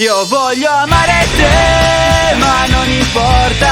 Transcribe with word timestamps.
Io 0.00 0.24
voglio 0.28 0.70
amare 0.70 1.26
te, 1.36 2.34
ma 2.36 2.64
non 2.68 2.90
importa. 2.90 3.68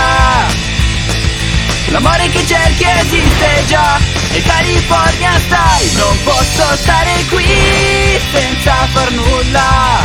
L'amore 1.87 2.29
che 2.29 2.45
cerchi 2.45 2.85
esiste 2.85 3.65
già 3.67 3.97
E 4.33 4.43
California 4.43 5.31
stai 5.39 5.91
Non 5.95 6.15
posso 6.25 6.77
stare 6.77 7.25
qui 7.31 8.21
senza 8.31 8.75
far 8.93 9.11
nulla. 9.13 10.05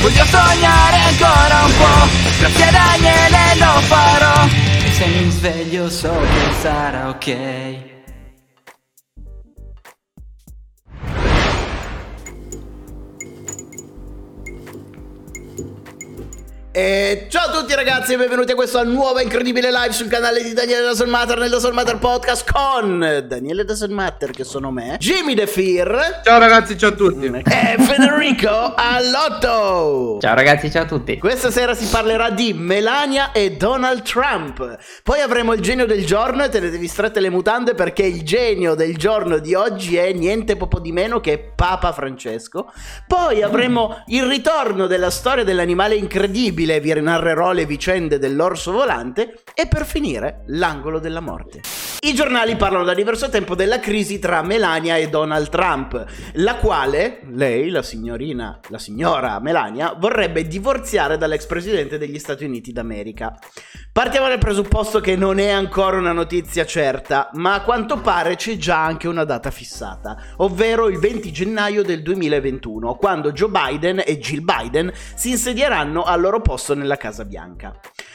Voglio 0.00 0.24
sognare 0.26 0.96
ancora 1.08 1.64
un 1.64 1.76
po' 1.76 2.08
Grazie 2.38 2.64
a 2.64 2.70
Daniele 2.70 3.54
lo 3.56 3.80
farò. 3.80 4.46
E 4.84 4.92
se 4.92 5.06
mi 5.06 5.30
sveglio 5.32 5.90
so 5.90 6.12
che 6.20 6.52
sarà 6.60 7.08
ok 7.08 7.97
E 16.78 17.26
ciao 17.28 17.48
a 17.48 17.50
tutti 17.50 17.74
ragazzi 17.74 18.12
e 18.12 18.16
benvenuti 18.16 18.52
a 18.52 18.54
questa 18.54 18.84
nuova 18.84 19.20
incredibile 19.20 19.72
live 19.72 19.90
sul 19.90 20.06
canale 20.06 20.44
di 20.44 20.52
Daniele 20.52 20.82
Doesn't 20.82 21.10
Matter 21.10 21.36
nel 21.36 21.50
Doesn't 21.50 21.72
Matter 21.72 21.98
Podcast 21.98 22.48
con 22.48 23.24
Daniele 23.26 23.64
Doesn't 23.64 23.90
Matter 23.90 24.30
che 24.30 24.44
sono 24.44 24.70
me, 24.70 24.94
Jimmy 25.00 25.34
The 25.34 25.48
Fear 25.48 26.20
Ciao 26.22 26.38
ragazzi, 26.38 26.78
ciao 26.78 26.90
a 26.90 26.92
tutti. 26.92 27.26
e 27.26 27.76
Federico 27.78 28.74
Allotto. 28.76 30.18
Ciao 30.20 30.34
ragazzi, 30.34 30.70
ciao 30.70 30.82
a 30.82 30.86
tutti. 30.86 31.18
Questa 31.18 31.50
sera 31.50 31.74
si 31.74 31.86
parlerà 31.86 32.30
di 32.30 32.52
Melania 32.52 33.32
e 33.32 33.56
Donald 33.56 34.02
Trump. 34.02 34.78
Poi 35.02 35.20
avremo 35.20 35.54
il 35.54 35.60
genio 35.60 35.84
del 35.86 36.04
giorno 36.04 36.44
e 36.44 36.48
tenetevi 36.48 36.86
strette 36.86 37.18
le 37.18 37.30
mutande 37.30 37.74
perché 37.74 38.04
il 38.04 38.22
genio 38.22 38.74
del 38.74 38.96
giorno 38.96 39.38
di 39.38 39.54
oggi 39.54 39.96
è 39.96 40.12
niente 40.12 40.54
poco 40.56 40.78
di 40.78 40.92
meno 40.92 41.18
che 41.18 41.38
Papa 41.56 41.92
Francesco. 41.92 42.70
Poi 43.06 43.42
avremo 43.42 44.04
il 44.08 44.24
ritorno 44.24 44.86
della 44.86 45.10
storia 45.10 45.44
dell'animale 45.44 45.94
incredibile, 45.96 46.67
vi 46.76 47.00
narrerò 47.00 47.52
le 47.52 47.64
vicende 47.64 48.18
dell'orso 48.18 48.72
volante 48.72 49.42
e 49.54 49.66
per 49.66 49.86
finire 49.86 50.42
l'angolo 50.48 50.98
della 50.98 51.20
morte. 51.20 51.62
I 52.00 52.14
giornali 52.14 52.54
parlano 52.56 52.84
da 52.84 52.94
diverso 52.94 53.28
tempo 53.28 53.54
della 53.54 53.80
crisi 53.80 54.18
tra 54.18 54.42
Melania 54.42 54.96
e 54.96 55.08
Donald 55.08 55.48
Trump, 55.48 56.04
la 56.34 56.56
quale 56.56 57.22
lei, 57.32 57.70
la 57.70 57.82
signorina, 57.82 58.60
la 58.68 58.78
signora 58.78 59.40
Melania, 59.40 59.94
vorrebbe 59.98 60.46
divorziare 60.46 61.16
dall'ex 61.16 61.46
presidente 61.46 61.98
degli 61.98 62.18
Stati 62.18 62.44
Uniti 62.44 62.70
d'America. 62.70 63.36
Partiamo 63.92 64.28
dal 64.28 64.38
presupposto 64.38 65.00
che 65.00 65.16
non 65.16 65.40
è 65.40 65.48
ancora 65.48 65.96
una 65.96 66.12
notizia 66.12 66.64
certa, 66.64 67.30
ma 67.32 67.54
a 67.54 67.62
quanto 67.62 67.98
pare 67.98 68.36
c'è 68.36 68.56
già 68.56 68.84
anche 68.84 69.08
una 69.08 69.24
data 69.24 69.50
fissata, 69.50 70.16
ovvero 70.36 70.88
il 70.88 70.98
20 70.98 71.32
gennaio 71.32 71.82
del 71.82 72.02
2021, 72.02 72.94
quando 72.94 73.32
Joe 73.32 73.48
Biden 73.48 74.00
e 74.06 74.18
Jill 74.18 74.44
Biden 74.44 74.92
si 75.14 75.30
insedieranno 75.30 76.04
al 76.04 76.20
loro 76.20 76.40
posto 76.40 76.76
nella 76.76 76.96
Casa 76.96 77.24
Bianca. 77.24 77.74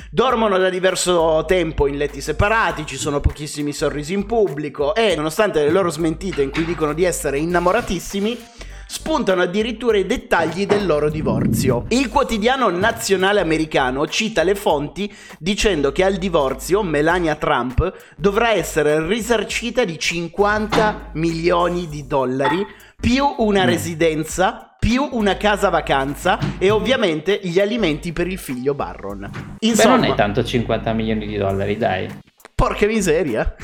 Dormono 0.09 0.57
da 0.57 0.69
diverso 0.69 1.43
tempo 1.45 1.87
in 1.87 1.97
letti 1.97 2.21
separati, 2.21 2.85
ci 2.85 2.95
sono 2.95 3.19
pochissimi 3.19 3.73
sorrisi 3.73 4.13
in 4.13 4.25
pubblico 4.25 4.95
e 4.95 5.15
nonostante 5.15 5.63
le 5.63 5.71
loro 5.71 5.89
smentite 5.89 6.43
in 6.43 6.51
cui 6.51 6.63
dicono 6.63 6.93
di 6.93 7.03
essere 7.03 7.39
innamoratissimi, 7.39 8.39
spuntano 8.87 9.41
addirittura 9.41 9.97
i 9.97 10.05
dettagli 10.05 10.65
del 10.65 10.85
loro 10.85 11.09
divorzio. 11.09 11.85
Il 11.89 12.09
quotidiano 12.09 12.69
nazionale 12.69 13.39
americano 13.39 14.07
cita 14.07 14.43
le 14.43 14.55
fonti 14.55 15.11
dicendo 15.39 15.91
che 15.91 16.03
al 16.03 16.15
divorzio 16.15 16.83
Melania 16.83 17.35
Trump 17.35 17.91
dovrà 18.15 18.51
essere 18.51 19.05
risarcita 19.05 19.83
di 19.83 19.97
50 19.97 21.11
milioni 21.13 21.87
di 21.87 22.05
dollari 22.07 22.65
più 22.99 23.25
una 23.37 23.65
residenza 23.65 24.67
più 24.83 25.07
una 25.11 25.37
casa 25.37 25.69
vacanza 25.69 26.37
e 26.57 26.69
ovviamente 26.69 27.39
gli 27.41 27.57
alimenti 27.61 28.11
per 28.11 28.27
il 28.27 28.37
figlio 28.37 28.73
Barron. 28.73 29.29
Beh, 29.31 29.67
Insomma, 29.67 29.95
non 29.95 30.05
è 30.05 30.15
tanto 30.15 30.43
50 30.43 30.91
milioni 30.91 31.25
di 31.25 31.37
dollari, 31.37 31.77
dai. 31.77 32.09
porca 32.53 32.85
miseria. 32.85 33.55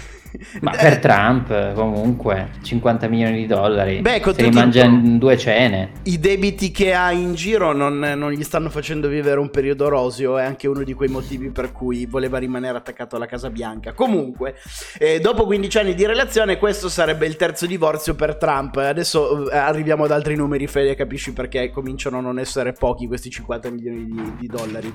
Ma 0.61 0.73
Eh, 0.73 0.77
per 0.77 0.99
Trump, 0.99 1.73
comunque, 1.73 2.49
50 2.61 3.07
milioni 3.07 3.37
di 3.37 3.47
dollari. 3.47 4.01
Beh, 4.01 4.21
se 4.33 4.43
li 4.43 4.51
mangia 4.51 4.83
in 4.83 5.17
due 5.17 5.37
cene. 5.37 5.91
I 6.03 6.19
debiti 6.19 6.71
che 6.71 6.93
ha 6.93 7.11
in 7.11 7.33
giro 7.33 7.73
non, 7.73 7.97
non 7.99 8.31
gli 8.31 8.43
stanno 8.43 8.69
facendo 8.69 9.07
vivere 9.07 9.39
un 9.39 9.49
periodo 9.49 9.87
roseo, 9.89 10.37
è 10.37 10.43
anche 10.43 10.67
uno 10.67 10.83
di 10.83 10.93
quei 10.93 11.09
motivi 11.09 11.49
per 11.49 11.71
cui 11.71 12.05
voleva 12.05 12.37
rimanere 12.37 12.77
attaccato 12.77 13.15
alla 13.15 13.25
Casa 13.25 13.49
Bianca. 13.49 13.93
Comunque, 13.93 14.55
eh, 14.99 15.19
dopo 15.19 15.45
15 15.45 15.77
anni 15.79 15.93
di 15.95 16.05
relazione, 16.05 16.57
questo 16.57 16.89
sarebbe 16.89 17.25
il 17.25 17.35
terzo 17.35 17.65
divorzio 17.65 18.13
per 18.15 18.35
Trump. 18.35 18.75
Adesso 18.77 19.49
eh, 19.49 19.57
arriviamo 19.57 20.03
ad 20.03 20.11
altri 20.11 20.35
numeri, 20.35 20.67
Fede, 20.67 20.95
capisci 20.95 21.33
perché 21.33 21.71
cominciano 21.71 22.17
a 22.19 22.21
non 22.21 22.37
essere 22.39 22.73
pochi 22.73 23.07
questi 23.07 23.29
50 23.29 23.69
milioni 23.71 24.05
di, 24.05 24.33
di 24.39 24.47
dollari. 24.47 24.93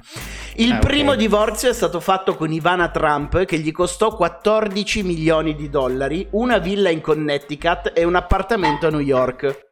Il 0.56 0.72
Ah, 0.72 0.78
primo 0.78 1.14
divorzio 1.14 1.70
è 1.70 1.74
stato 1.74 2.00
fatto 2.00 2.34
con 2.36 2.52
Ivana 2.52 2.88
Trump, 2.90 3.44
che 3.44 3.58
gli 3.58 3.72
costò 3.72 4.14
14 4.14 5.02
milioni 5.02 5.22
di 5.24 5.70
dollari, 5.70 6.26
una 6.32 6.58
villa 6.58 6.90
in 6.90 7.00
Connecticut 7.00 7.92
e 7.94 8.04
un 8.04 8.14
appartamento 8.14 8.86
a 8.86 8.90
New 8.90 9.00
York. 9.00 9.70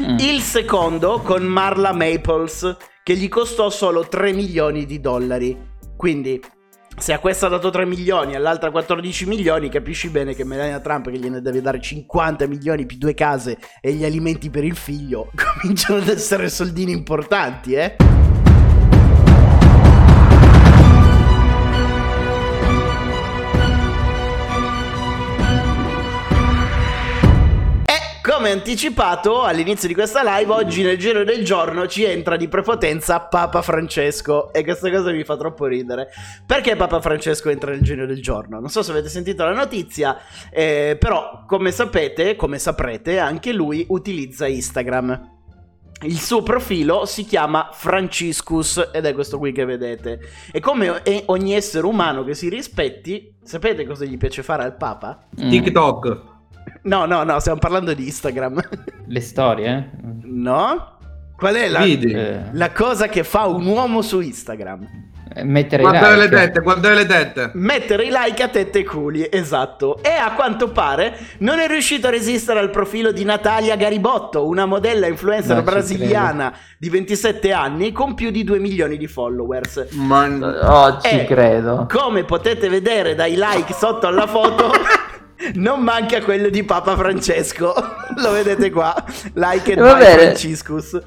Mm. 0.00 0.18
Il 0.18 0.40
secondo 0.40 1.20
con 1.20 1.44
Marla 1.44 1.92
Maples, 1.92 2.76
che 3.02 3.14
gli 3.14 3.28
costò 3.28 3.68
solo 3.68 4.08
3 4.08 4.32
milioni 4.32 4.86
di 4.86 4.98
dollari. 4.98 5.54
Quindi, 5.96 6.42
se 6.96 7.12
a 7.12 7.18
questa 7.18 7.46
ha 7.46 7.50
dato 7.50 7.68
3 7.68 7.84
milioni 7.84 8.32
e 8.32 8.36
all'altra 8.36 8.70
14 8.70 9.26
milioni, 9.26 9.68
capisci 9.68 10.08
bene 10.08 10.34
che 10.34 10.44
Melania 10.44 10.80
Trump, 10.80 11.10
che 11.10 11.18
gliene 11.18 11.42
deve 11.42 11.60
dare 11.60 11.78
50 11.78 12.46
milioni 12.46 12.86
più 12.86 12.96
due 12.96 13.12
case 13.12 13.58
e 13.82 13.92
gli 13.92 14.04
alimenti 14.04 14.48
per 14.48 14.64
il 14.64 14.76
figlio, 14.76 15.30
cominciano 15.60 15.98
ad 15.98 16.08
essere 16.08 16.48
soldini 16.48 16.92
importanti, 16.92 17.74
eh? 17.74 17.96
Come 28.46 28.52
anticipato 28.52 29.42
all'inizio 29.42 29.88
di 29.88 29.94
questa 29.94 30.22
live, 30.22 30.52
oggi 30.52 30.84
nel 30.84 30.96
giro 30.98 31.24
del 31.24 31.44
giorno 31.44 31.88
ci 31.88 32.04
entra 32.04 32.36
di 32.36 32.46
prepotenza 32.46 33.18
Papa 33.18 33.60
Francesco. 33.60 34.52
E 34.52 34.62
questa 34.62 34.88
cosa 34.88 35.10
mi 35.10 35.24
fa 35.24 35.36
troppo 35.36 35.66
ridere. 35.66 36.10
Perché 36.46 36.76
Papa 36.76 37.00
Francesco 37.00 37.50
entra 37.50 37.72
nel 37.72 37.80
giro 37.80 38.06
del 38.06 38.22
giorno? 38.22 38.60
Non 38.60 38.68
so 38.68 38.84
se 38.84 38.92
avete 38.92 39.08
sentito 39.08 39.42
la 39.42 39.52
notizia, 39.52 40.18
eh, 40.52 40.96
però 40.96 41.42
come 41.44 41.72
sapete, 41.72 42.36
come 42.36 42.60
saprete, 42.60 43.18
anche 43.18 43.52
lui 43.52 43.84
utilizza 43.88 44.46
Instagram. 44.46 45.34
Il 46.02 46.18
suo 46.18 46.42
profilo 46.44 47.04
si 47.04 47.24
chiama 47.24 47.70
Franciscus 47.72 48.90
ed 48.92 49.06
è 49.06 49.12
questo 49.12 49.38
qui 49.38 49.50
che 49.50 49.64
vedete. 49.64 50.20
E 50.52 50.60
come 50.60 51.02
ogni 51.26 51.52
essere 51.52 51.84
umano 51.84 52.22
che 52.22 52.34
si 52.34 52.48
rispetti, 52.48 53.38
sapete 53.42 53.84
cosa 53.84 54.04
gli 54.04 54.16
piace 54.16 54.44
fare 54.44 54.62
al 54.62 54.76
Papa? 54.76 55.26
TikTok. 55.34 56.34
No, 56.82 57.04
no, 57.06 57.22
no, 57.24 57.38
stiamo 57.40 57.58
parlando 57.58 57.94
di 57.94 58.04
Instagram. 58.06 58.60
Le 59.06 59.20
storie? 59.20 59.90
no? 60.24 60.94
Qual 61.36 61.54
è 61.54 61.68
la, 61.68 61.82
Video. 61.82 62.18
Eh, 62.18 62.40
la 62.52 62.70
cosa 62.72 63.08
che 63.08 63.22
fa 63.22 63.44
un 63.46 63.66
uomo 63.66 64.00
su 64.02 64.20
Instagram? 64.20 65.04
eh, 65.34 65.44
mettere 65.44 65.82
i 65.82 65.84
Guardare 65.84 66.16
le 66.16 66.22
like. 66.22 66.36
tette, 66.36 66.60
guardare 66.60 66.94
le 66.94 67.04
tette. 67.06 67.50
Mettere 67.54 68.04
i 68.04 68.08
like 68.10 68.42
a 68.42 68.48
tette 68.48 68.78
e 68.78 68.84
culi, 68.84 69.28
esatto. 69.30 70.02
E 70.02 70.08
a 70.08 70.32
quanto 70.32 70.70
pare 70.70 71.14
non 71.40 71.58
è 71.58 71.66
riuscito 71.66 72.06
a 72.06 72.10
resistere 72.10 72.58
al 72.58 72.70
profilo 72.70 73.12
di 73.12 73.22
Natalia 73.24 73.76
Garibotto, 73.76 74.46
una 74.46 74.64
modella 74.64 75.06
influencer 75.08 75.56
No, 75.56 75.62
brasiliana 75.62 76.54
di 76.78 76.88
27 76.88 77.52
anni 77.52 77.92
con 77.92 78.14
più 78.14 78.30
di 78.30 78.42
2 78.42 78.58
milioni 78.58 78.96
di 78.96 79.06
followers. 79.06 79.88
Ma 79.90 80.24
Oh, 80.26 81.00
ci 81.02 81.18
Eh, 81.18 81.24
credo. 81.26 81.86
Come 81.90 82.24
potete 82.24 82.70
vedere 82.70 83.14
dai 83.14 83.34
like 83.36 83.74
sotto 83.74 84.06
alla 84.06 84.26
foto, 84.26 84.70
non 85.54 85.80
manca 85.82 86.22
quello 86.22 86.48
di 86.48 86.62
Papa 86.64 86.96
Francesco. 86.96 87.74
Lo 88.16 88.30
vedete 88.30 88.70
qua, 88.70 88.94
like 89.34 89.72
and 89.72 89.80
Va 89.80 89.94
bene. 89.96 90.22
Franciscus. 90.22 91.00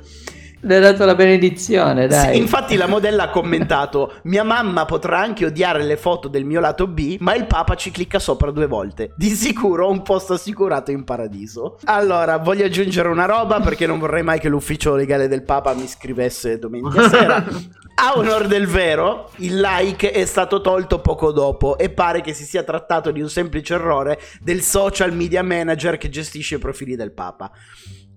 Le 0.61 0.75
ha 0.75 0.79
dato 0.79 1.05
la 1.05 1.15
benedizione, 1.15 2.07
dai. 2.07 2.33
Sì, 2.33 2.39
infatti 2.39 2.75
la 2.75 2.87
modella 2.87 3.23
ha 3.23 3.29
commentato: 3.29 4.13
Mia 4.23 4.43
mamma 4.43 4.85
potrà 4.85 5.19
anche 5.19 5.45
odiare 5.45 5.83
le 5.83 5.95
foto 5.95 6.27
del 6.27 6.43
mio 6.43 6.59
lato 6.59 6.87
B, 6.87 7.17
ma 7.19 7.33
il 7.33 7.45
Papa 7.45 7.75
ci 7.75 7.91
clicca 7.91 8.19
sopra 8.19 8.51
due 8.51 8.67
volte. 8.67 9.13
Di 9.15 9.29
sicuro 9.29 9.87
ho 9.87 9.91
un 9.91 10.01
posto 10.01 10.33
assicurato 10.33 10.91
in 10.91 11.05
paradiso. 11.05 11.77
Allora, 11.85 12.37
voglio 12.37 12.65
aggiungere 12.65 13.07
una 13.07 13.25
roba 13.25 13.61
perché 13.61 13.87
non 13.87 13.99
vorrei 13.99 14.23
mai 14.23 14.39
che 14.39 14.49
l'ufficio 14.49 14.95
legale 14.95 15.27
del 15.29 15.43
Papa 15.43 15.73
mi 15.73 15.87
scrivesse 15.87 16.59
domenica 16.59 17.07
sera. 17.07 17.45
A 18.01 18.17
onor 18.17 18.47
del 18.47 18.65
vero, 18.65 19.29
il 19.37 19.59
like 19.59 20.11
è 20.11 20.23
stato 20.23 20.61
tolto 20.61 21.01
poco 21.01 21.33
dopo 21.33 21.77
e 21.77 21.89
pare 21.89 22.21
che 22.21 22.33
si 22.33 22.45
sia 22.45 22.63
trattato 22.63 23.11
di 23.11 23.19
un 23.19 23.27
semplice 23.27 23.73
errore 23.73 24.17
del 24.39 24.61
social 24.61 25.13
media 25.13 25.43
manager 25.43 25.97
che 25.97 26.07
gestisce 26.07 26.55
i 26.55 26.59
profili 26.59 26.95
del 26.95 27.11
Papa. 27.11 27.51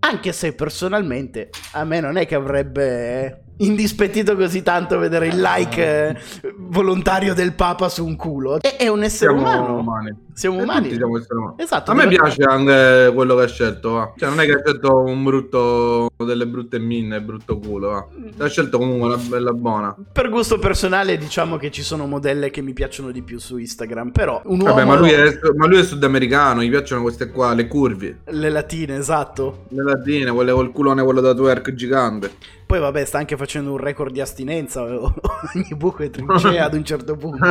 Anche 0.04 0.32
se 0.32 0.52
personalmente 0.52 1.50
a 1.72 1.84
me 1.84 2.00
non 2.00 2.16
è 2.16 2.26
che 2.26 2.34
avrebbe 2.34 3.44
indispettito 3.58 4.34
così 4.36 4.62
tanto 4.62 4.98
vedere 4.98 5.28
il 5.28 5.40
like 5.40 5.80
eh, 6.10 6.16
volontario 6.56 7.34
del 7.34 7.52
Papa 7.54 7.88
su 7.88 8.04
un 8.04 8.16
culo. 8.16 8.60
E 8.60 8.76
è 8.76 8.88
un 8.88 9.02
essere 9.02 9.32
Siamo 9.32 9.46
umano. 9.48 9.78
umani. 9.78 10.16
Siamo 10.34 10.58
E 10.58 10.62
umani. 10.62 10.82
tutti 10.84 10.96
siamo 10.96 11.18
esseri 11.18 11.38
umani. 11.38 11.54
Esatto. 11.58 11.90
A 11.90 11.94
me 11.94 12.08
piace 12.08 12.42
anche 12.42 13.12
quello 13.14 13.36
che 13.36 13.42
ha 13.42 13.46
scelto, 13.48 13.90
va. 13.92 14.12
Cioè, 14.16 14.28
non 14.30 14.40
è 14.40 14.46
che 14.46 14.52
ha 14.52 14.62
scelto 14.64 14.96
un 15.02 15.22
brutto. 15.22 16.10
delle 16.22 16.46
brutte 16.46 16.78
minne, 16.78 17.20
brutto 17.20 17.58
culo, 17.58 17.88
va. 17.90 18.06
Ha 18.44 18.48
scelto 18.48 18.78
comunque 18.78 19.08
una 19.08 19.16
bella 19.16 19.52
buona. 19.52 19.94
Per 20.12 20.30
gusto 20.30 20.58
personale, 20.58 21.18
diciamo 21.18 21.56
che 21.56 21.70
ci 21.70 21.82
sono 21.82 22.06
modelle 22.06 22.50
che 22.50 22.62
mi 22.62 22.72
piacciono 22.72 23.10
di 23.10 23.22
più 23.22 23.38
su 23.38 23.58
Instagram. 23.58 24.10
Però 24.12 24.40
un 24.46 24.60
uomo. 24.60 24.72
Vabbè, 24.72 24.84
ma 24.86 24.96
lui, 24.96 25.10
è, 25.10 25.38
ma 25.56 25.66
lui 25.66 25.78
è 25.80 25.84
sudamericano, 25.84 26.62
gli 26.62 26.70
piacciono 26.70 27.02
queste 27.02 27.30
qua, 27.30 27.52
le 27.54 27.68
curvi. 27.68 28.16
Le 28.24 28.50
latine, 28.50 28.96
esatto. 28.96 29.64
Le 29.68 29.82
latine, 29.82 30.30
quelle 30.32 30.52
col 30.52 30.72
culone, 30.72 31.02
quello 31.04 31.20
da 31.20 31.34
twerk 31.34 31.74
gigante. 31.74 32.30
Poi, 32.72 32.80
vabbè, 32.80 33.04
sta 33.04 33.18
anche 33.18 33.36
facendo 33.36 33.72
un 33.72 33.76
record 33.76 34.10
di 34.10 34.22
astinenza. 34.22 34.80
Ogni 34.88 35.74
buco 35.76 36.04
è 36.04 36.08
trincea 36.08 36.64
ad 36.64 36.72
un 36.72 36.82
certo 36.82 37.16
punto. 37.16 37.44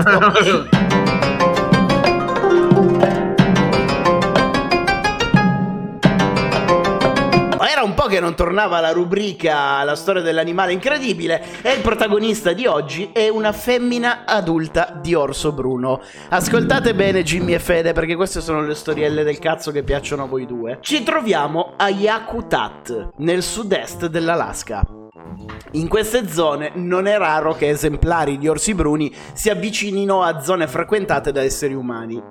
Era 7.70 7.84
un 7.84 7.94
po' 7.94 8.08
che 8.08 8.20
non 8.20 8.34
tornava 8.34 8.80
la 8.80 8.92
rubrica 8.92 9.84
La 9.84 9.96
storia 9.96 10.24
dell'animale 10.24 10.74
incredibile 10.74 11.62
e 11.62 11.72
il 11.74 11.82
protagonista 11.82 12.54
di 12.54 12.66
oggi 12.66 13.12
è 13.14 13.28
una 13.30 13.52
femmina 13.52 14.26
adulta 14.26 14.98
di 15.00 15.14
orso 15.14 15.52
bruno. 15.52 16.02
Ascoltate 16.30 16.96
bene 16.96 17.22
Jimmy 17.22 17.54
e 17.54 17.60
Fede 17.60 17.94
perché 17.94 18.16
queste 18.16 18.42
sono 18.42 18.66
le 18.66 18.74
storielle 18.74 19.24
del 19.24 19.38
cazzo 19.38 19.70
che 19.70 19.84
piacciono 19.84 20.24
a 20.24 20.26
voi 20.26 20.48
due. 20.48 20.80
Ci 20.82 21.04
troviamo 21.04 21.74
a 21.78 21.90
Yakutat, 21.90 23.10
nel 23.18 23.44
sud-est 23.44 24.08
dell'Alaska. 24.08 25.01
In 25.74 25.88
queste 25.88 26.28
zone 26.28 26.72
non 26.76 27.06
è 27.06 27.18
raro 27.18 27.54
che 27.54 27.70
esemplari 27.70 28.38
di 28.38 28.48
orsi 28.48 28.74
bruni 28.74 29.14
si 29.34 29.50
avvicinino 29.50 30.22
a 30.22 30.42
zone 30.42 30.68
frequentate 30.68 31.32
da 31.32 31.42
esseri 31.42 31.74
umani. 31.74 32.22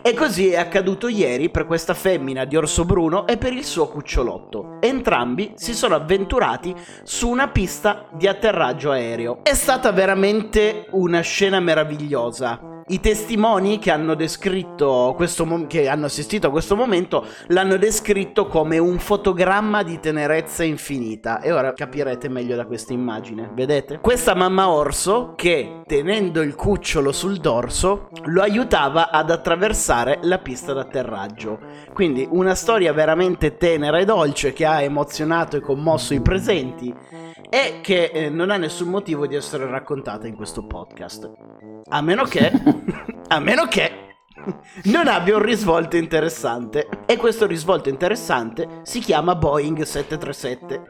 E 0.00 0.14
così 0.14 0.50
è 0.50 0.58
accaduto 0.58 1.08
ieri 1.08 1.50
per 1.50 1.66
questa 1.66 1.94
femmina 1.94 2.44
di 2.44 2.56
orso 2.56 2.84
bruno 2.84 3.26
e 3.26 3.36
per 3.36 3.52
il 3.52 3.64
suo 3.64 3.88
cucciolotto. 3.88 4.76
Entrambi 4.80 5.54
si 5.56 5.74
sono 5.74 5.94
avventurati 5.94 6.74
su 7.02 7.28
una 7.28 7.48
pista 7.48 8.06
di 8.12 8.28
atterraggio 8.28 8.90
aereo. 8.90 9.38
È 9.42 9.54
stata 9.54 9.90
veramente 9.92 10.86
una 10.90 11.20
scena 11.20 11.58
meravigliosa. 11.60 12.73
I 12.86 13.00
testimoni 13.00 13.78
che 13.78 13.90
hanno 13.90 14.14
descritto 14.14 15.14
questo 15.16 15.46
mom- 15.46 15.66
che 15.66 15.88
hanno 15.88 16.04
assistito 16.04 16.48
a 16.48 16.50
questo 16.50 16.76
momento 16.76 17.24
l'hanno 17.46 17.78
descritto 17.78 18.46
come 18.46 18.76
un 18.76 18.98
fotogramma 18.98 19.82
di 19.82 19.98
tenerezza 20.00 20.64
infinita. 20.64 21.40
E 21.40 21.50
ora 21.50 21.72
capirete 21.72 22.28
meglio 22.28 22.56
da 22.56 22.66
questa 22.66 22.92
immagine. 22.92 23.50
Vedete? 23.54 24.00
Questa 24.00 24.34
mamma 24.34 24.68
orso 24.68 25.32
che 25.34 25.80
tenendo 25.86 26.42
il 26.42 26.54
cucciolo 26.54 27.10
sul 27.10 27.38
dorso 27.38 28.10
lo 28.24 28.42
aiutava 28.42 29.10
ad 29.10 29.30
attraversare 29.30 30.18
la 30.20 30.38
pista 30.38 30.74
d'atterraggio. 30.74 31.60
Quindi 31.94 32.28
una 32.30 32.54
storia 32.54 32.92
veramente 32.92 33.56
tenera 33.56 33.98
e 33.98 34.04
dolce 34.04 34.52
che 34.52 34.66
ha 34.66 34.82
emozionato 34.82 35.56
e 35.56 35.60
commosso 35.60 36.12
i 36.12 36.20
presenti 36.20 36.94
e 37.48 37.80
che 37.80 38.10
eh, 38.12 38.28
non 38.28 38.50
ha 38.50 38.56
nessun 38.56 38.88
motivo 38.88 39.26
di 39.26 39.36
essere 39.36 39.66
raccontata 39.66 40.26
in 40.26 40.34
questo 40.34 40.66
podcast. 40.66 41.30
A 41.88 42.00
meno 42.00 42.24
che, 42.24 42.50
a 43.28 43.38
meno 43.38 43.66
che 43.66 44.03
non 44.84 45.08
abbia 45.08 45.36
un 45.36 45.42
risvolto 45.42 45.96
interessante. 45.96 46.88
E 47.06 47.16
questo 47.16 47.46
risvolto 47.46 47.88
interessante 47.88 48.80
si 48.82 49.00
chiama 49.00 49.34
Boeing 49.34 49.82
737. 49.82 50.82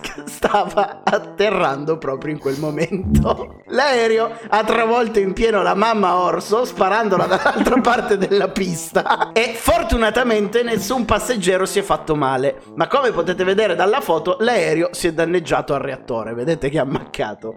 che 0.00 0.22
Stava 0.26 1.02
atterrando 1.04 1.98
proprio 1.98 2.32
in 2.32 2.38
quel 2.38 2.58
momento. 2.58 3.62
L'aereo 3.66 4.30
ha 4.48 4.64
travolto 4.64 5.18
in 5.18 5.32
pieno 5.32 5.62
la 5.62 5.74
mamma 5.74 6.16
orso 6.16 6.64
sparandola 6.64 7.26
dall'altra 7.26 7.80
parte 7.80 8.16
della 8.16 8.48
pista. 8.48 9.32
E 9.32 9.54
fortunatamente 9.54 10.62
nessun 10.62 11.04
passeggero 11.04 11.66
si 11.66 11.78
è 11.78 11.82
fatto 11.82 12.14
male. 12.14 12.62
Ma 12.74 12.86
come 12.86 13.10
potete 13.10 13.44
vedere 13.44 13.74
dalla 13.74 14.00
foto, 14.00 14.36
l'aereo 14.40 14.90
si 14.92 15.08
è 15.08 15.12
danneggiato 15.12 15.74
al 15.74 15.80
reattore. 15.80 16.34
Vedete 16.34 16.68
che 16.68 16.78
ha 16.78 16.82
ammaccato. 16.82 17.56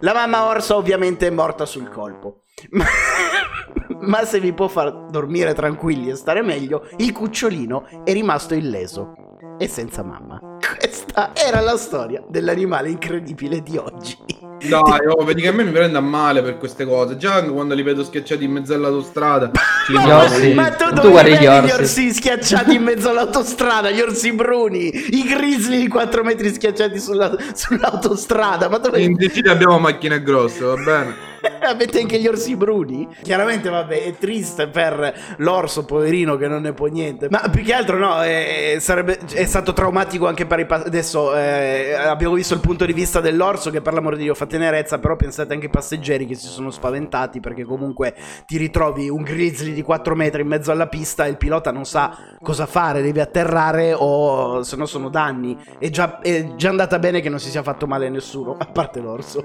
La 0.00 0.12
mamma 0.12 0.46
orso 0.46 0.76
ovviamente 0.76 1.26
è 1.26 1.30
morta 1.30 1.64
sul 1.64 1.88
colpo. 1.90 2.42
Ma, 4.06 4.24
se 4.24 4.40
vi 4.40 4.52
può 4.52 4.68
far 4.68 5.06
dormire 5.10 5.52
tranquilli 5.54 6.10
e 6.10 6.14
stare 6.14 6.42
meglio, 6.42 6.86
il 6.98 7.12
cucciolino 7.12 7.86
è 8.04 8.12
rimasto 8.12 8.54
illeso 8.54 9.14
e 9.58 9.68
senza 9.68 10.02
mamma. 10.02 10.40
Questa 10.78 11.30
era 11.34 11.60
la 11.60 11.76
storia 11.76 12.22
dell'animale 12.28 12.88
incredibile 12.90 13.62
di 13.62 13.76
oggi. 13.76 14.16
Dai, 14.58 15.06
oh, 15.08 15.22
vedi 15.22 15.42
che 15.42 15.48
a 15.48 15.52
me 15.52 15.64
mi 15.64 15.70
prende 15.70 15.98
a 15.98 16.00
male 16.00 16.42
per 16.42 16.56
queste 16.56 16.86
cose. 16.86 17.16
Già 17.18 17.42
quando 17.44 17.74
li 17.74 17.82
vedo 17.82 18.02
schiacciati 18.02 18.44
in 18.44 18.52
mezzo 18.52 18.72
all'autostrada. 18.74 19.50
Ma, 19.52 20.02
Gli 20.04 20.10
orsi. 20.10 20.54
ma 20.54 20.70
tu 20.70 20.86
Tu 20.88 20.94
dove 20.94 21.08
guardi 21.10 21.30
vedi 21.30 21.44
gli 21.44 21.48
gli 21.48 21.50
orsi. 21.50 21.72
orsi 21.72 22.12
schiacciati 22.14 22.74
in 22.74 22.82
mezzo 22.82 23.10
all'autostrada, 23.10 23.90
gli 23.90 24.00
orsi 24.00 24.32
bruni, 24.32 24.90
i 25.14 25.24
grizzly 25.24 25.80
di 25.80 25.88
4 25.88 26.24
metri 26.24 26.52
schiacciati 26.52 26.98
sulla- 26.98 27.36
sull'autostrada? 27.54 28.68
Ma 28.68 28.78
dove... 28.78 29.00
In 29.02 29.16
Sicilia 29.18 29.52
abbiamo 29.52 29.78
macchine 29.78 30.22
grosse, 30.22 30.64
va 30.64 30.74
bene? 30.74 31.14
Avete 31.60 32.00
anche 32.00 32.18
gli 32.18 32.26
orsi 32.26 32.56
bruni? 32.56 33.08
Chiaramente, 33.22 33.68
vabbè, 33.68 34.04
è 34.04 34.16
triste 34.16 34.68
per 34.68 35.36
l'orso, 35.38 35.84
poverino, 35.84 36.36
che 36.36 36.48
non 36.48 36.62
ne 36.62 36.72
può 36.72 36.86
niente. 36.86 37.28
Ma 37.30 37.48
più 37.50 37.62
che 37.62 37.72
altro, 37.72 37.98
no, 37.98 38.20
è, 38.22 38.76
sarebbe, 38.80 39.18
è 39.32 39.44
stato 39.44 39.72
traumatico 39.72 40.26
anche 40.26 40.46
per 40.46 40.60
i 40.60 40.66
pa- 40.66 40.82
Adesso 40.86 41.34
eh, 41.36 41.94
abbiamo 41.94 42.34
visto 42.34 42.54
il 42.54 42.60
punto 42.60 42.84
di 42.84 42.92
vista 42.92 43.20
dell'orso, 43.20 43.70
che 43.70 43.80
per 43.80 43.92
l'amor 43.92 44.16
di 44.16 44.24
Dio 44.24 44.34
fa 44.34 44.46
tenerezza. 44.46 44.98
Però 44.98 45.16
pensate 45.16 45.52
anche 45.52 45.66
ai 45.66 45.72
passeggeri 45.72 46.26
che 46.26 46.34
si 46.34 46.48
sono 46.48 46.70
spaventati. 46.70 47.40
Perché 47.40 47.64
comunque 47.64 48.14
ti 48.46 48.56
ritrovi 48.56 49.08
un 49.08 49.22
grizzly 49.22 49.72
di 49.72 49.82
4 49.82 50.14
metri 50.14 50.42
in 50.42 50.48
mezzo 50.48 50.70
alla 50.70 50.88
pista 50.88 51.26
e 51.26 51.30
il 51.30 51.36
pilota 51.36 51.70
non 51.72 51.84
sa 51.84 52.16
cosa 52.42 52.66
fare, 52.66 53.02
devi 53.02 53.20
atterrare 53.20 53.94
o 53.94 54.62
se 54.62 54.76
no 54.76 54.86
sono 54.86 55.08
danni. 55.08 55.56
È 55.78 55.88
già, 55.90 56.20
è 56.20 56.54
già 56.54 56.68
andata 56.68 56.98
bene 56.98 57.20
che 57.20 57.28
non 57.28 57.38
si 57.38 57.50
sia 57.50 57.62
fatto 57.62 57.86
male 57.86 58.06
a 58.06 58.10
nessuno, 58.10 58.56
a 58.58 58.66
parte 58.66 59.00
l'orso. 59.00 59.44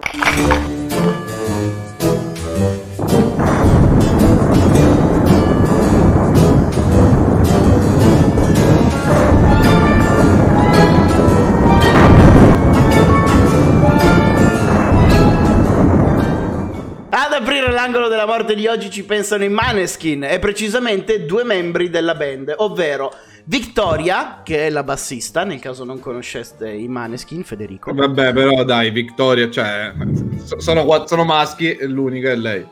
L'angolo 17.81 18.09
della 18.09 18.27
morte 18.27 18.53
di 18.53 18.68
oggi 18.68 18.92
ci 18.92 19.03
pensano 19.03 19.44
i 19.44 19.50
Maneskin 19.50 20.24
e 20.24 20.38
precisamente 20.38 21.25
due 21.25 21.44
membri 21.44 21.89
della 21.89 22.13
band, 22.13 22.53
ovvero 22.57 23.12
Victoria, 23.46 24.42
che 24.44 24.68
è 24.68 24.70
la 24.70 24.84
bassista, 24.84 25.44
nel 25.44 25.60
caso 25.60 25.84
non 25.84 26.00
conosceste 26.00 26.70
i 26.72 26.88
Maneskin, 26.88 27.44
Federico, 27.44 27.94
Vabbè, 27.94 28.34
però 28.34 28.64
dai, 28.64 28.92
Vittoria, 28.92 29.50
cioè, 29.50 29.94
so- 30.44 30.60
sono, 30.60 31.08
sono 31.08 31.24
maschi 31.24 31.75
e 31.75 31.86
l'unica 31.88 32.32
è 32.32 32.36
lei. 32.36 32.65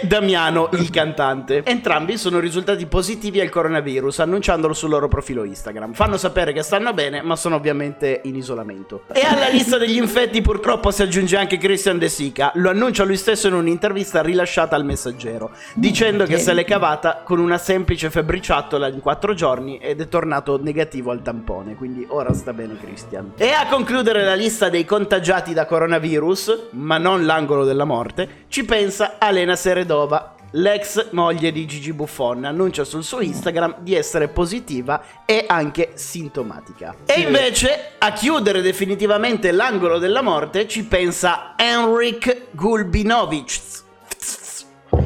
E 0.00 0.06
Damiano, 0.06 0.68
il 0.72 0.90
cantante. 0.90 1.62
Entrambi 1.64 2.16
sono 2.16 2.38
risultati 2.38 2.86
positivi 2.86 3.40
al 3.40 3.48
coronavirus, 3.48 4.20
annunciandolo 4.20 4.72
sul 4.72 4.90
loro 4.90 5.08
profilo 5.08 5.44
Instagram. 5.44 5.92
Fanno 5.92 6.16
sapere 6.16 6.52
che 6.52 6.62
stanno 6.62 6.92
bene, 6.92 7.22
ma 7.22 7.36
sono 7.36 7.56
ovviamente 7.56 8.20
in 8.24 8.36
isolamento. 8.36 9.02
E 9.12 9.22
alla 9.22 9.48
lista 9.48 9.78
degli 9.78 9.96
infetti 9.96 10.40
purtroppo 10.40 10.90
si 10.90 11.02
aggiunge 11.02 11.36
anche 11.36 11.58
Christian 11.58 11.98
De 11.98 12.08
Sica. 12.08 12.52
Lo 12.54 12.70
annuncia 12.70 13.04
lui 13.04 13.16
stesso 13.16 13.48
in 13.48 13.54
un'intervista 13.54 14.22
rilasciata 14.22 14.76
al 14.76 14.84
Messaggero, 14.84 15.50
dicendo 15.74 16.24
che 16.24 16.38
se 16.38 16.52
l'è 16.52 16.64
cavata 16.64 17.22
con 17.24 17.38
una 17.38 17.58
semplice 17.58 18.10
febbriciattola 18.10 18.88
in 18.88 19.00
quattro 19.00 19.34
giorni 19.34 19.78
ed 19.78 20.00
è 20.00 20.08
tornato 20.08 20.58
negativo 20.60 21.10
al 21.10 21.22
tampone. 21.22 21.74
Quindi 21.74 22.06
ora 22.08 22.32
sta 22.32 22.52
bene 22.52 22.76
Christian. 22.78 23.32
E 23.36 23.50
a 23.50 23.66
concludere 23.68 24.24
la 24.24 24.34
lista 24.34 24.68
dei 24.68 24.84
contagiati 24.84 25.52
da 25.52 25.66
coronavirus, 25.66 26.68
ma 26.72 26.98
non 26.98 27.24
l'angolo 27.26 27.64
della 27.64 27.84
morte, 27.84 28.44
ci 28.48 28.64
pensa 28.64 29.16
Alena 29.18 29.56
Seredova. 29.90 30.34
L'ex 30.52 31.10
moglie 31.10 31.52
di 31.52 31.64
Gigi 31.66 31.92
Buffon 31.92 32.44
annuncia 32.44 32.82
sul 32.82 33.04
suo 33.04 33.20
Instagram 33.20 33.76
di 33.80 33.94
essere 33.94 34.28
positiva 34.28 35.02
e 35.24 35.44
anche 35.46 35.92
sintomatica. 35.94 36.94
E 37.06 37.20
invece 37.20 37.92
a 37.98 38.12
chiudere 38.12 38.60
definitivamente 38.60 39.52
l'angolo 39.52 39.98
della 39.98 40.22
morte 40.22 40.66
ci 40.66 40.84
pensa 40.84 41.54
Enrik 41.56 42.48
Gulbinovic. 42.50 43.60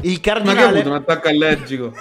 Il 0.01 0.13
Ma 0.13 0.19
che 0.21 0.31
ha 0.31 0.35
cardinale 0.35 0.79
avuto 0.81 0.89
un 0.89 0.95
attacco 0.95 1.29
allergico? 1.29 1.93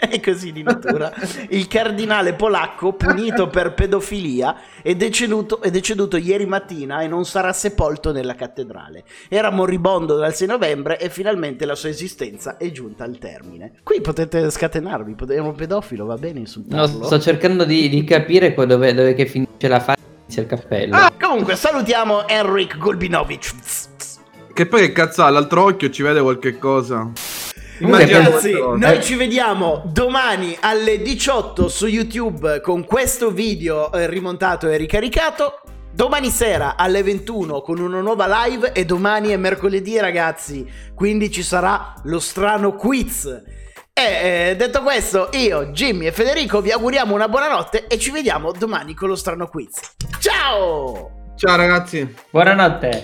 è 0.08 0.20
così 0.20 0.52
di 0.52 0.62
natura. 0.62 1.12
Il 1.50 1.66
cardinale 1.68 2.34
polacco, 2.34 2.92
punito 2.92 3.48
per 3.48 3.74
pedofilia, 3.74 4.56
è 4.82 4.94
deceduto, 4.94 5.60
è 5.60 5.70
deceduto 5.70 6.16
ieri 6.16 6.46
mattina 6.46 7.00
e 7.00 7.08
non 7.08 7.24
sarà 7.24 7.52
sepolto 7.52 8.12
nella 8.12 8.34
cattedrale. 8.34 9.04
Era 9.28 9.50
moribondo 9.50 10.16
dal 10.16 10.34
6 10.34 10.46
novembre 10.48 10.98
e 10.98 11.08
finalmente 11.10 11.64
la 11.64 11.74
sua 11.74 11.88
esistenza 11.88 12.56
è 12.56 12.70
giunta 12.70 13.04
al 13.04 13.18
termine. 13.18 13.72
Qui 13.82 14.00
potete 14.00 14.50
scatenarvi, 14.50 15.14
potete, 15.14 15.38
è 15.38 15.42
un 15.42 15.54
pedofilo, 15.54 16.04
va 16.06 16.16
bene 16.16 16.34
No, 16.36 16.40
insultarlo. 16.40 17.04
sto 17.04 17.18
cercando 17.20 17.64
di, 17.64 17.88
di 17.88 18.04
capire 18.04 18.52
qua 18.52 18.64
dove, 18.66 18.92
dove 18.92 19.14
che 19.14 19.26
finisce 19.26 19.68
la 19.68 19.80
fase 19.80 19.98
inizia 20.24 20.42
il 20.42 20.48
cappello. 20.48 20.96
Ah, 20.96 21.12
comunque 21.18 21.56
salutiamo 21.56 22.28
Enric 22.28 22.76
Gulbinovic. 22.76 23.52
Che 24.52 24.66
poi 24.66 24.80
che 24.80 24.92
cazzo 24.92 25.22
ha? 25.22 25.30
L'altro 25.30 25.64
occhio 25.64 25.90
ci 25.90 26.02
vede 26.02 26.20
qualche 26.20 26.58
cosa. 26.58 27.10
Ragazzi, 27.78 28.52
cosa. 28.52 28.86
noi 28.86 29.02
ci 29.02 29.16
vediamo 29.16 29.82
domani 29.86 30.56
alle 30.60 31.02
18 31.02 31.68
su 31.68 31.86
YouTube 31.86 32.60
con 32.60 32.84
questo 32.84 33.30
video 33.30 33.92
eh, 33.92 34.08
rimontato 34.08 34.68
e 34.68 34.76
ricaricato. 34.76 35.60
Domani 35.92 36.30
sera 36.30 36.76
alle 36.76 37.02
21 37.02 37.60
con 37.60 37.78
una 37.78 38.00
nuova 38.00 38.44
live 38.46 38.72
e 38.72 38.84
domani 38.84 39.28
è 39.28 39.36
mercoledì 39.36 39.98
ragazzi, 39.98 40.66
quindi 40.94 41.30
ci 41.30 41.42
sarà 41.42 41.94
lo 42.04 42.18
strano 42.18 42.74
quiz. 42.74 43.24
E 43.92 44.50
eh, 44.50 44.56
detto 44.56 44.82
questo, 44.82 45.28
io, 45.32 45.66
Jimmy 45.66 46.06
e 46.06 46.12
Federico 46.12 46.60
vi 46.60 46.70
auguriamo 46.70 47.14
una 47.14 47.28
buonanotte 47.28 47.86
e 47.86 47.98
ci 47.98 48.10
vediamo 48.10 48.52
domani 48.52 48.94
con 48.94 49.08
lo 49.08 49.16
strano 49.16 49.48
quiz. 49.48 49.96
Ciao! 50.18 51.32
Ciao 51.36 51.56
ragazzi. 51.56 52.14
Buonanotte. 52.30 52.90